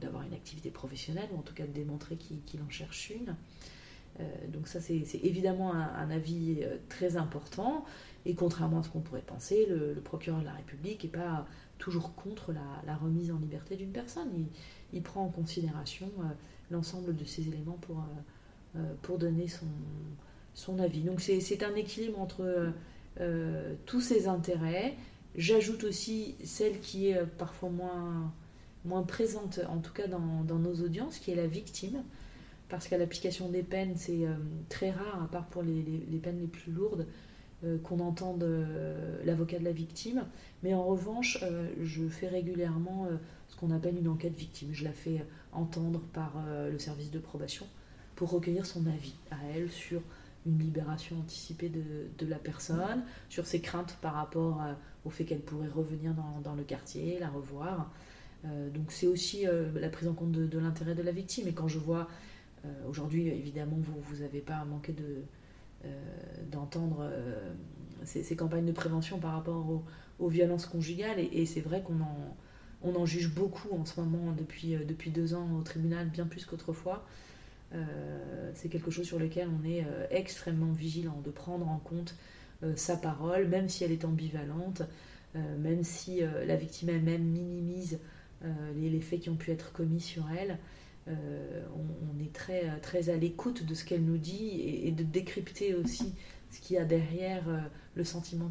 [0.00, 3.36] d'avoir une activité professionnelle, ou en tout cas de démontrer qu'il en cherche une.
[4.20, 7.84] Euh, donc ça, c'est évidemment un, avis très important.
[8.24, 11.46] Et contrairement à ce qu'on pourrait penser, le, procureur de la République n'est pas
[11.78, 14.28] toujours contre la, remise en liberté d'une personne.
[14.92, 16.10] Il, prend en considération
[16.70, 18.02] l'ensemble de ces éléments pour,
[19.02, 19.66] pour donner son,
[20.56, 21.02] son avis.
[21.02, 22.70] Donc c'est un équilibre entre euh,
[23.20, 24.94] euh, tous ces intérêts.
[25.36, 28.32] J'ajoute aussi celle qui est euh, parfois moins,
[28.84, 32.02] moins présente, en tout cas dans, nos audiences, qui est la victime.
[32.68, 34.26] Parce qu'à l'application des peines, c'est
[34.68, 37.06] très rare, à part pour les, les, peines les plus lourdes,
[37.84, 38.44] qu'on entende
[39.24, 40.24] l'avocat de la victime.
[40.64, 41.44] Mais en revanche,
[41.80, 43.06] je fais régulièrement
[43.46, 44.70] ce qu'on appelle une enquête victime.
[44.72, 46.32] Je la fais entendre par
[46.68, 47.66] le service de probation
[48.16, 50.02] pour recueillir son avis à elle sur
[50.46, 54.60] une libération anticipée de, la personne, sur ses craintes par rapport
[55.06, 57.90] au fait qu'elle pourrait revenir dans, le quartier, la revoir.
[58.44, 61.46] Euh, donc c'est aussi euh, la prise en compte de, l'intérêt de la victime.
[61.46, 62.08] Et quand je vois,
[62.64, 65.22] euh, aujourd'hui évidemment, vous n'avez pas manqué de,
[66.50, 67.08] d'entendre
[68.02, 69.84] ces, campagnes de prévention par rapport
[70.18, 71.20] aux, violences conjugales.
[71.20, 72.00] Et, c'est vrai qu'on
[72.94, 77.06] en, juge beaucoup en ce moment depuis, deux ans au tribunal, bien plus qu'autrefois.
[78.54, 82.16] C'est quelque chose sur lequel on est extrêmement vigilant, de prendre en compte
[82.74, 84.82] sa parole, même si elle est ambivalente,
[85.34, 87.98] même si la victime elle-même minimise
[88.76, 90.58] les, faits qui ont pu être commis sur elle.
[91.06, 96.14] On, est très, très à l'écoute de ce qu'elle nous dit et, de décrypter aussi
[96.50, 97.44] ce qu'il y a derrière
[97.94, 98.50] le sentiment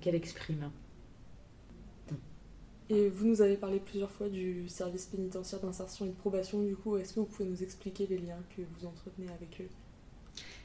[0.00, 0.70] qu'elle exprime.
[2.90, 6.60] Et vous nous avez parlé plusieurs fois du service pénitentiaire d'insertion et de probation.
[6.60, 9.68] Du coup, est-ce que vous pouvez nous expliquer les liens que vous entretenez avec eux?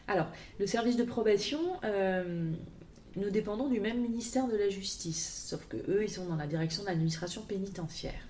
[0.07, 0.27] Alors,
[0.59, 2.51] le service de probation, euh,
[3.15, 6.45] nous dépendons du même ministère de la Justice, sauf que eux, ils sont dans la
[6.45, 8.27] direction de l'administration pénitentiaire.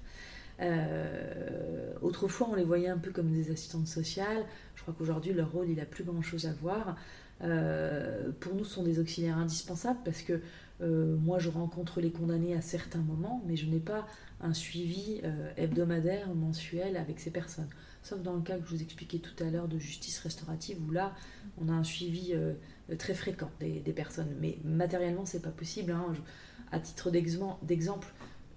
[0.62, 4.46] Euh, autrefois, on les voyait un peu comme des assistantes sociales.
[4.76, 6.96] Je crois qu'aujourd'hui, leur rôle, il a plus grand-chose à voir.
[7.42, 10.40] Euh, pour nous, ce sont des auxiliaires indispensables parce que
[10.82, 14.06] moi, je rencontre les condamnés à certains moments, mais je n'ai pas
[14.42, 15.22] un suivi
[15.56, 17.70] hebdomadaire, mensuel avec ces personnes.
[18.06, 20.92] Sauf dans le cas que je vous expliquais tout à l'heure de justice restaurative, où
[20.92, 21.16] là,
[21.58, 22.34] on a un suivi
[23.00, 24.34] très fréquent des, personnes.
[24.40, 25.92] Mais matériellement, c'est pas possible.
[25.92, 26.14] Hein.
[26.72, 28.08] à titre d'exemple,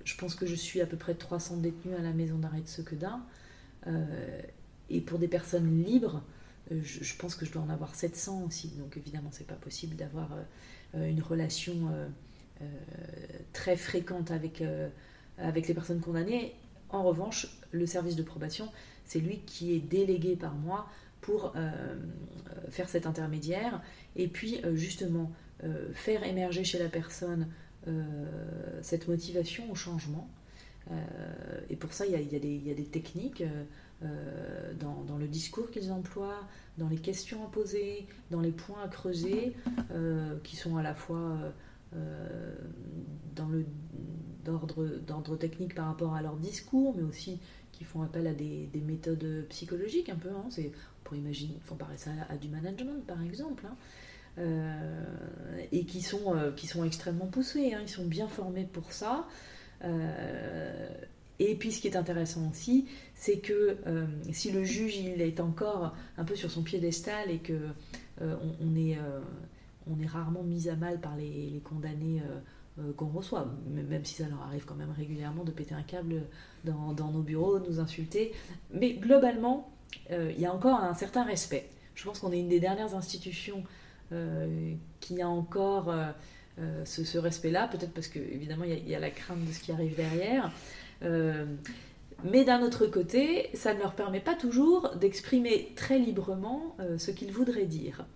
[0.05, 2.69] je pense que je suis à peu près 300 détenus à la maison d'arrêt de
[2.69, 3.25] Sequedin.
[4.91, 6.23] et pour des personnes libres,
[6.71, 8.69] je, pense que je dois en avoir 700 aussi.
[8.77, 10.29] Donc évidemment, c'est pas possible d'avoir
[10.95, 11.89] une relation
[13.55, 14.63] très fréquente avec,
[15.39, 16.55] avec les personnes condamnées.
[16.91, 18.71] En revanche, le service de probation,
[19.09, 20.87] c'est lui qui est délégué par moi
[21.21, 21.71] pour euh,
[22.71, 23.83] faire cet intermédiaire
[24.15, 25.33] et puis euh, justement
[25.65, 27.49] euh, faire émerger chez la personne
[28.83, 30.29] cette motivation au changement.
[31.71, 33.43] et pour ça, il y a, des, techniques
[34.79, 38.89] dans, dans, le discours qu'ils emploient, dans les questions à poser, dans les points à
[38.89, 39.55] creuser,
[40.43, 41.39] qui sont à la fois
[43.35, 43.65] dans le
[44.45, 47.39] d'ordre technique par rapport à leur discours, mais aussi
[47.79, 50.31] qui font appel à des, méthodes psychologiques un peu.
[50.31, 50.49] Hein.
[50.49, 53.77] On pourrait imaginer, ils font pareil ça à, du management par exemple, hein.
[54.39, 57.73] euh, et qui sont, euh, qui sont extrêmement poussés.
[57.75, 57.81] Hein.
[57.83, 59.29] Ils sont bien formés pour ça.
[59.85, 60.89] Euh,
[61.39, 63.77] et puis ce qui est intéressant aussi, c'est que
[64.33, 67.69] si le juge il est encore un peu sur son piédestal et que
[68.21, 68.99] on, est,
[70.03, 72.21] est rarement mis à mal par les, condamnés
[72.97, 76.23] qu'on reçoit, même si ça leur arrive quand même régulièrement de péter un câble
[76.65, 78.33] dans, nos bureaux, de nous insulter.
[78.73, 79.71] Mais globalement,
[80.11, 81.69] euh, il y a encore un certain respect.
[81.95, 83.65] Je pense qu'on est une des dernières institutions
[84.13, 85.95] euh, qui a encore
[86.85, 89.95] ce, respect-là, peut-être parce que évidemment il y, a la crainte de ce qui arrive
[89.95, 90.51] derrière.
[92.25, 97.33] mais d'un autre côté, ça ne leur permet pas toujours d'exprimer très librement ce qu'ils
[97.33, 98.07] voudraient dire.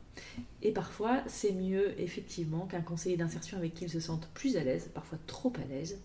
[0.63, 4.65] Et parfois, c'est mieux, effectivement, qu'un conseiller d'insertion avec qui ils se sentent plus à
[4.65, 5.99] l'aise, parfois trop à l'aise,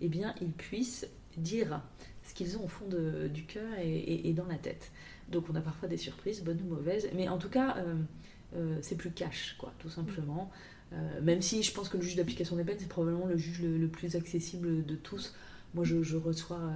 [0.00, 1.80] eh bien, ils puissent dire
[2.24, 2.86] ce qu'ils ont au fond
[3.32, 4.90] du cœur et, dans la tête.
[5.30, 7.94] Donc, on a parfois des surprises, bonnes ou mauvaises, mais en tout cas, euh,
[8.56, 10.50] euh, c'est plus cash, quoi, tout simplement.
[10.92, 13.62] Euh, même si je pense que le juge d'application des peines, c'est probablement le juge
[13.62, 15.34] le, plus accessible de tous.
[15.74, 16.72] Moi, je, reçois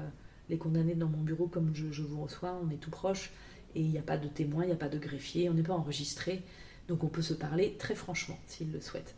[0.48, 3.30] les condamnés dans mon bureau comme je, je vous reçois, on est tout proche
[3.74, 5.62] et il n'y a pas de témoin, il n'y a pas de greffier, on n'est
[5.62, 6.42] pas enregistré,
[6.88, 9.14] donc on peut se parler très franchement s'il le souhaite.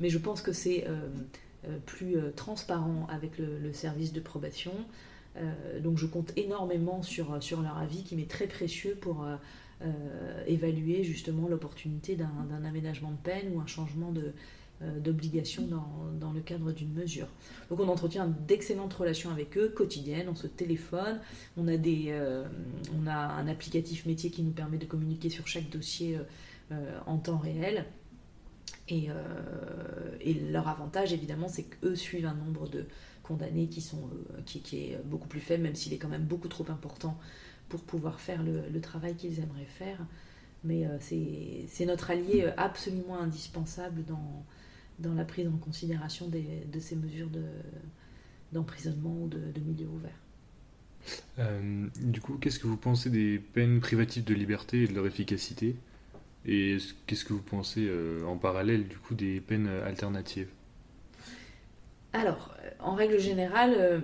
[0.00, 1.08] Mais je pense que c'est euh,
[1.68, 4.72] euh, plus euh, transparent avec le, service de probation,
[5.82, 9.26] donc je compte énormément sur, sur leur avis qui m'est très précieux pour
[10.46, 14.32] évaluer justement l'opportunité d'un aménagement de peine ou un changement de,
[14.80, 17.28] d'obligation dans, dans, le cadre d'une mesure.
[17.70, 21.20] Donc on entretient d'excellentes relations avec eux, quotidiennes, on se téléphone,
[21.56, 22.44] on a, des, euh,
[22.98, 26.22] on a un applicatif métier qui nous permet de communiquer sur chaque dossier euh,
[26.72, 27.84] euh, en temps réel.
[28.88, 29.08] Et,
[30.50, 32.84] leur avantage, évidemment, c'est qu'eux suivent un nombre de
[33.22, 34.10] condamnés qui, sont,
[34.44, 37.18] qui, est beaucoup plus faible, même s'il est quand même beaucoup trop important
[37.70, 39.98] pour pouvoir faire le, le travail qu'ils aimeraient faire.
[40.64, 44.44] Mais c'est notre allié absolument indispensable dans,
[44.98, 47.28] dans la prise en considération de ces mesures
[48.52, 50.18] d'emprisonnement ou de, milieu ouvert.
[51.38, 55.06] Euh, du coup, qu'est-ce que vous pensez des peines privatives de liberté et de leur
[55.06, 55.76] efficacité?
[56.46, 60.48] Et qu'est-ce que vous pensez euh, en parallèle du coup des peines alternatives?
[62.12, 64.00] Alors, en règle générale, euh,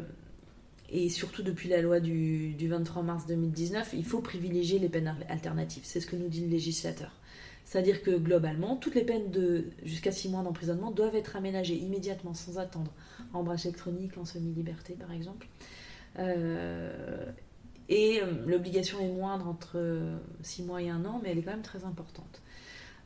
[0.90, 5.14] et surtout depuis la loi du, du 23 mars 2019, il faut privilégier les peines
[5.28, 5.84] alternatives.
[5.84, 7.12] C'est ce que nous dit le législateur.
[7.70, 12.34] C'est-à-dire que globalement, toutes les peines de jusqu'à 6 mois d'emprisonnement doivent être aménagées immédiatement,
[12.34, 12.92] sans attendre,
[13.32, 15.46] en brache électronique, en semi-liberté par exemple.
[16.18, 17.30] Euh,
[17.88, 19.78] et euh, l'obligation est moindre entre
[20.42, 22.42] 6 mois et 1 an, mais elle est quand même très importante.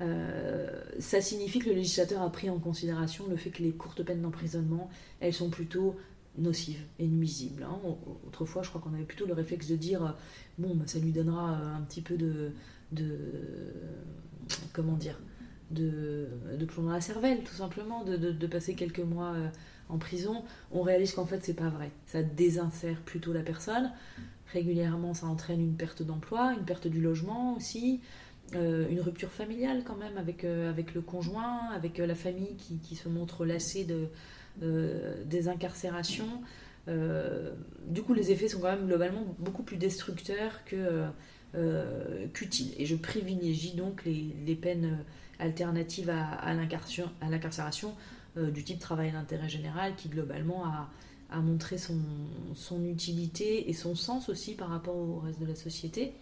[0.01, 4.03] Euh, ça signifie que le législateur a pris en considération le fait que les courtes
[4.03, 4.89] peines d'emprisonnement,
[5.21, 5.95] elles sont plutôt
[6.39, 7.65] nocives et nuisibles.
[7.65, 7.79] Hein.
[8.27, 10.17] Autrefois, je crois qu'on avait plutôt le réflexe de dire,
[10.57, 12.53] bon, bah, ça lui donnera un petit peu de,
[12.95, 13.19] de
[14.73, 15.19] comment dire,
[15.71, 16.29] de,
[16.59, 19.49] de plomb dans la cervelle, tout simplement, de, passer quelques mois euh,
[19.89, 21.91] en prison, on réalise qu'en fait, c'est pas vrai.
[22.07, 23.91] Ça désinsère plutôt la personne.
[24.53, 28.01] Régulièrement, ça entraîne une perte d'emploi, une perte du logement aussi,
[28.55, 32.95] euh, une rupture familiale quand même avec, euh, avec le conjoint, avec la famille qui,
[32.95, 34.09] se montre lassée de,
[35.25, 36.43] des incarcérations.
[36.87, 41.05] du coup, les effets sont quand même globalement beaucoup plus destructeurs que
[42.33, 42.73] qu'utile.
[42.79, 44.99] Et je privilégie donc les, peines
[45.39, 47.95] alternatives à, l'incarcération
[48.37, 50.89] euh, du type travail d'intérêt général qui globalement a,
[51.41, 51.97] montré son,
[52.85, 56.13] utilité et son sens aussi par rapport au reste de la société.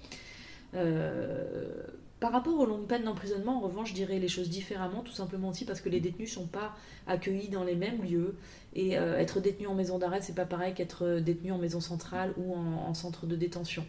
[0.75, 1.85] Euh,
[2.19, 5.49] par rapport aux longues peines d'emprisonnement, en revanche, je dirais les choses différemment, tout simplement
[5.49, 6.75] aussi parce que les détenus ne sont pas
[7.07, 8.37] accueillis dans les mêmes lieux.
[8.75, 12.55] Et être détenu en maison d'arrêt, c'est pas pareil qu'être détenu en maison centrale ou
[12.55, 13.85] en centre de détention.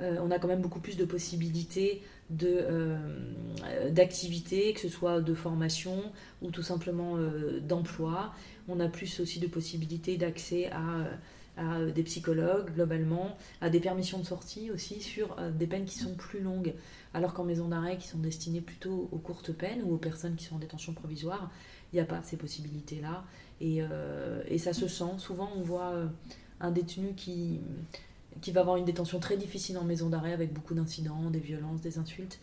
[0.00, 2.96] On a quand même beaucoup plus de possibilités de,
[3.90, 7.16] d'activités, que ce soit de formation ou tout simplement
[7.60, 8.32] d'emploi.
[8.68, 11.06] On a plus aussi de possibilités d'accès à
[11.60, 15.98] euh, des psychologues globalement, à des permissions de sortie aussi sur euh, des peines qui
[15.98, 16.72] sont plus longues.
[17.12, 20.44] Alors qu'en maison d'arrêt, qui sont destinées plutôt aux courtes peines ou aux personnes qui
[20.44, 21.50] sont en détention provisoire,
[21.92, 23.24] il n'y a pas ces possibilités-là.
[23.62, 25.18] Euh, et, ça se sent.
[25.18, 25.92] Souvent, on voit
[26.60, 27.60] un détenu qui,
[28.40, 31.80] qui va avoir une détention très difficile en maison d'arrêt avec beaucoup d'incidents, des violences,
[31.80, 32.38] des insultes,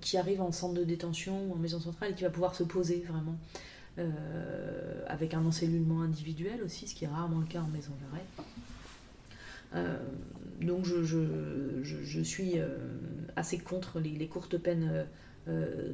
[0.00, 2.62] qui arrive en centre de détention ou en maison centrale et qui va pouvoir se
[2.62, 3.36] poser vraiment.
[3.98, 8.26] Euh, avec un encellulement individuel aussi, ce qui est rarement le cas en maison d'arrêt.
[9.74, 9.96] Euh,
[10.60, 12.76] donc je, suis euh,
[13.36, 15.06] assez contre les, courtes peines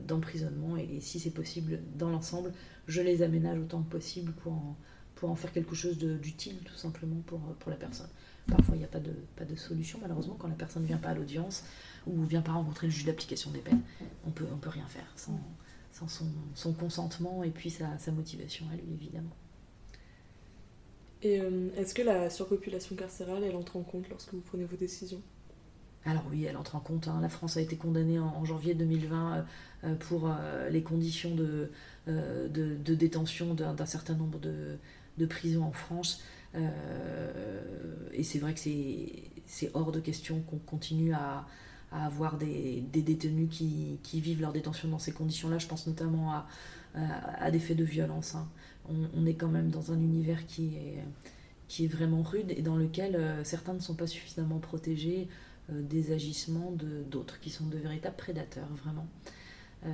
[0.08, 2.52] d'emprisonnement et, si c'est possible dans l'ensemble,
[2.88, 4.76] je les aménage autant que possible pour en,
[5.22, 8.08] pour en faire quelque chose d'utile tout simplement pour, pour la personne.
[8.48, 10.96] Parfois il n'y a pas de, pas de solution malheureusement quand la personne ne vient
[10.96, 11.62] pas à l'audience
[12.08, 13.82] ou ne vient pas rencontrer le juge d'application des peines,
[14.26, 15.40] on peut, on peut rien faire sans,
[15.92, 19.30] sans son, consentement et puis sa, motivation à lui, évidemment.
[21.22, 24.76] Et euh, est-ce que la surpopulation carcérale, elle entre en compte lorsque vous prenez vos
[24.76, 25.22] décisions?
[26.04, 27.06] Alors oui, elle entre en compte.
[27.06, 27.20] Hein.
[27.22, 29.42] La France a été condamnée en, janvier 2020 euh,
[29.85, 30.28] euh, pour
[30.68, 31.70] les conditions de,
[32.08, 34.78] de, détention d'un certain nombre de,
[35.27, 36.22] prisons en France.
[36.55, 41.46] et c'est vrai que c'est hors de question qu'on continue à,
[41.92, 45.59] à avoir des, détenus qui, vivent leur détention dans ces conditions-là.
[45.59, 46.46] Je pense notamment à,
[46.94, 48.35] à, des faits de violence.
[48.35, 48.48] Hein.
[48.88, 51.05] On, est quand même dans un univers qui est,
[51.68, 55.29] qui est vraiment rude et dans lequel euh, certains ne sont pas suffisamment protégés
[55.70, 56.72] euh, des agissements
[57.09, 59.07] d'autres qui sont de véritables prédateurs, vraiment.
[59.85, 59.88] Euh,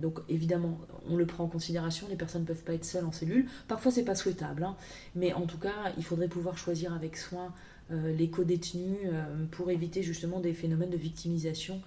[0.00, 3.12] donc évidemment, on le prend en considération, les personnes ne peuvent pas être seules en
[3.12, 3.46] cellule.
[3.68, 4.76] Parfois, c'est pas souhaitable, hein.
[5.14, 7.54] mais en tout cas, il faudrait pouvoir choisir avec soin
[7.90, 11.80] euh, les co-détenus euh, pour éviter justement des phénomènes de victimisation.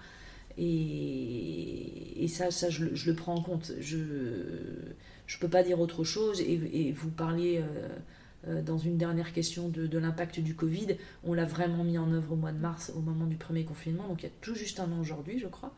[0.56, 3.72] Et, ça, je, le prends en compte.
[3.80, 6.40] Je ne peux pas dire autre chose.
[6.40, 7.62] Et, vous parliez
[8.44, 10.96] dans une dernière question de, l'impact du Covid.
[11.22, 14.08] On l'a vraiment mis en œuvre au mois de mars, au moment du premier confinement.
[14.08, 15.72] Donc il y a tout juste un an aujourd'hui, je crois.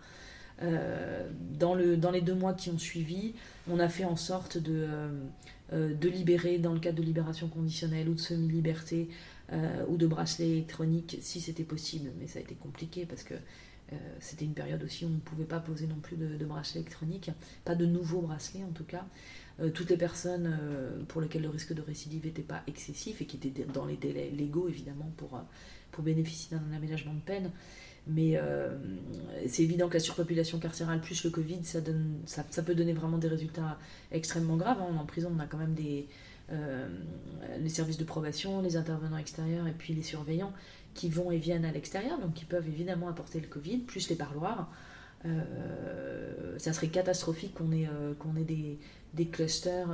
[0.61, 3.35] Dans, le, dans les deux mois qui ont suivi,
[3.69, 4.87] on a fait en sorte de,
[5.73, 9.09] de libérer, dans le cadre de libération conditionnelle ou de semi-liberté,
[9.53, 13.35] euh, ou de bracelets électroniques si c'était possible, mais ça a été compliqué parce que
[13.35, 16.83] euh, c'était une période aussi où on ne pouvait pas poser non plus de, bracelets
[16.83, 17.33] électroniques,
[17.65, 19.05] pas de nouveaux bracelets en tout cas.
[19.59, 20.57] Euh, toutes les personnes
[21.09, 24.31] pour lesquelles le risque de récidive n'était pas excessif et qui étaient dans les délais
[24.31, 27.51] légaux évidemment pour bénéficier d'un aménagement de peine.
[28.07, 28.41] Mais
[29.47, 33.19] c'est évident que la surpopulation carcérale plus le Covid, ça, donne, ça, peut donner vraiment
[33.19, 33.79] des résultats
[34.11, 34.79] extrêmement graves.
[34.81, 34.97] Hein.
[34.99, 36.09] En prison, on a quand même des,
[36.53, 36.89] euh,
[37.61, 40.53] les services de probation, les intervenants extérieurs et puis les surveillants
[40.95, 44.17] qui vont et viennent à l'extérieur, donc qui peuvent évidemment apporter le Covid, plus les
[44.17, 44.69] parloirs.
[45.27, 48.79] Euh, ça serait catastrophique qu'on ait, euh, qu'on ait des,
[49.15, 49.87] des clusters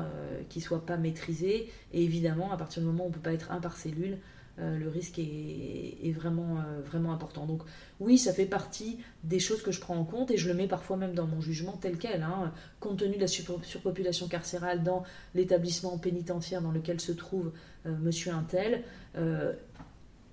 [0.48, 1.70] qui ne soient pas maîtrisés.
[1.92, 4.16] Et évidemment, à partir du moment où on ne peut pas être un par cellule,
[4.58, 7.44] euh, le risque est, vraiment, euh, vraiment important.
[7.44, 7.62] Donc
[8.00, 10.66] oui, ça fait partie des choses que je prends en compte et je le mets
[10.66, 12.22] parfois même dans mon jugement tel quel.
[12.22, 12.52] Hein.
[12.80, 17.52] compte tenu de la surpopulation carcérale dans l'établissement pénitentiaire dans lequel se trouve
[17.86, 18.82] euh, monsieur Intel,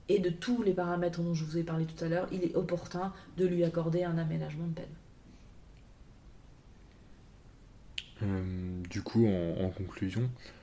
[0.10, 2.56] et de tous les paramètres dont je vous ai parlé tout à l'heure, il est
[2.56, 4.86] opportun de lui accorder un aménagement de peine.
[8.90, 10.30] du coup, en conclusion,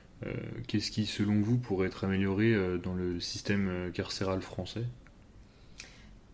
[0.67, 4.83] qu'est-ce qui, selon vous, pourrait être amélioré euh, dans le système euh, carcéral français?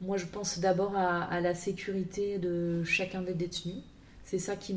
[0.02, 3.84] Moi, je pense d'abord à, la sécurité de chacun des détenus.
[4.24, 4.76] C'est ça qui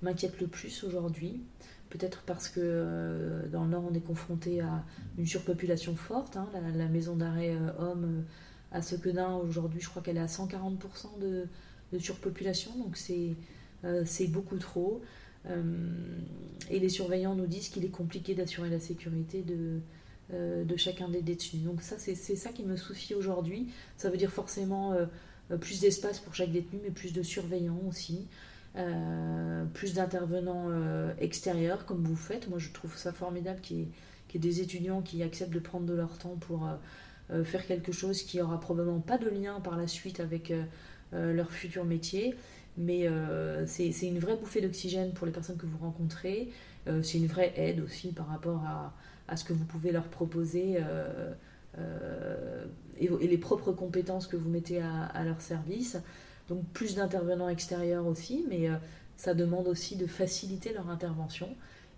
[0.00, 1.42] m'inquiète le plus aujourd'hui.
[1.90, 4.82] Peut-être parce que dans le Nord, on est confronté à
[5.18, 6.38] une surpopulation forte.
[6.38, 6.48] Hein.
[6.74, 8.24] la, maison d'arrêt homme
[8.72, 11.46] à Sequedin, aujourd'hui, je crois qu'elle est à 140% de,
[11.92, 12.70] de, surpopulation.
[12.78, 15.02] Donc c'est beaucoup trop.
[15.50, 15.62] Euh,
[16.70, 19.80] et les surveillants nous disent qu'il est compliqué d'assurer la sécurité de,
[20.32, 21.64] euh, chacun des détenus.
[21.64, 23.68] Donc ça, c'est ça qui me soucie aujourd'hui.
[23.96, 28.26] Ça veut dire forcément euh, plus d'espace pour chaque détenu, mais plus de surveillants aussi.
[29.72, 30.68] plus d'intervenants
[31.20, 32.48] extérieurs comme vous faites.
[32.48, 35.94] Moi je trouve ça formidable qu'il y, ait des étudiants qui acceptent de prendre de
[35.94, 36.68] leur temps pour
[37.44, 40.52] faire quelque chose qui aura probablement pas de lien par la suite avec
[41.12, 42.34] leur futur métier
[42.76, 46.50] mais euh, c'est une vraie bouffée d'oxygène pour les personnes que vous rencontrez.
[46.88, 48.94] Euh, c'est une vraie aide aussi par rapport à,
[49.28, 50.78] à, ce que vous pouvez leur proposer
[51.78, 52.64] euh,
[52.98, 55.98] et, les propres compétences que vous mettez à, leur service.
[56.48, 58.68] Donc plus d'intervenants extérieurs aussi, mais
[59.16, 61.48] ça demande aussi de faciliter leur intervention.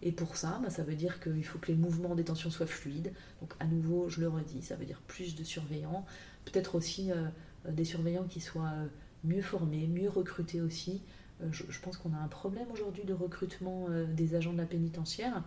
[0.03, 2.67] Et pour ça, bah, ça veut dire qu'il faut que les mouvements en détention soient
[2.67, 3.13] fluides.
[3.41, 6.05] Donc à nouveau, je le redis, ça veut dire plus de surveillants,
[6.45, 7.11] peut-être aussi
[7.67, 8.75] des surveillants qui soient
[9.27, 11.03] mieux formés, mieux recrutés aussi.
[11.51, 15.43] Je, je, pense qu'on a un problème aujourd'hui de recrutement des agents de la pénitentiaire.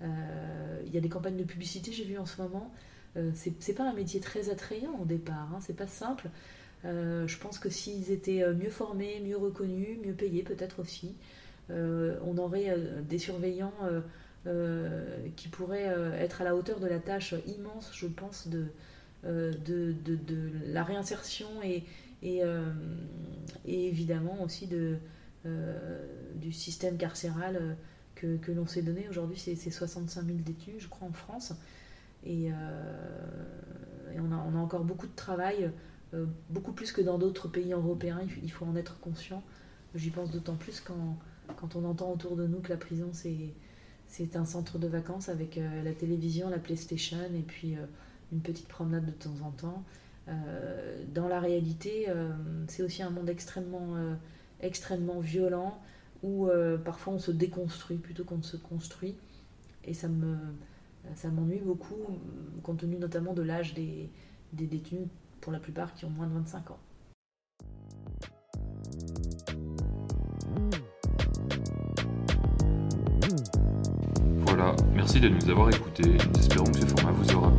[0.00, 2.72] Il y a des campagnes de publicité, j'ai vu en ce moment.
[3.34, 6.28] c'est pas un métier très attrayant au départ, hein, c'est pas simple.
[6.84, 11.16] je pense que s'ils étaient mieux formés, mieux reconnus, mieux payés peut-être aussi,
[11.68, 12.76] on aurait
[13.08, 13.74] des surveillants
[14.46, 18.66] euh, qui pourrait euh, être à la hauteur de la tâche immense, je pense, de,
[19.24, 21.82] euh, de, de, la réinsertion et,
[22.24, 22.42] et,
[23.66, 24.96] et évidemment aussi de,
[26.34, 27.76] du système carcéral
[28.14, 29.08] que, que l'on s'est donné.
[29.08, 31.52] Aujourd'hui, c'est 65 000 détenus, je crois, en France.
[32.24, 32.50] Et,
[34.16, 35.70] on, a, encore beaucoup de travail,
[36.50, 39.42] beaucoup plus que dans d'autres pays européens, il, faut en être conscient.
[39.94, 43.10] J'y pense d'autant plus quand, on entend autour de nous que la prison,
[44.06, 47.84] c'est un centre de vacances avec euh, la télévision, la PlayStation et puis euh,
[48.32, 49.84] une petite promenade de temps en temps.
[50.28, 52.06] Euh, dans la réalité,
[52.68, 53.96] c'est aussi un monde extrêmement,
[54.60, 55.80] extrêmement violent
[56.22, 56.48] où
[56.84, 59.14] parfois on se déconstruit plutôt qu'on se construit.
[59.84, 60.36] Et ça me
[61.14, 62.18] ça m'ennuie beaucoup,
[62.62, 64.08] compte tenu notamment de l'âge des,
[64.54, 65.08] des détenus,
[65.44, 66.78] pour la plupart qui ont moins de 25 ans.
[74.46, 76.16] Voilà, merci de nous avoir écoutés.
[76.32, 77.52] Nous espérons que ce format vous aura